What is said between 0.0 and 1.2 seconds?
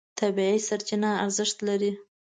طبیعي سرچینه